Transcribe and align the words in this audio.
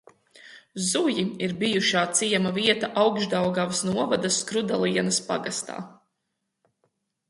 Zuji 0.85 1.25
ir 1.47 1.53
bijušā 1.65 2.03
ciema 2.21 2.55
vieta 2.57 2.91
Augšdaugavas 3.05 3.85
novada 3.93 4.35
Skrudalienas 4.41 5.25
pagastā. 5.33 5.83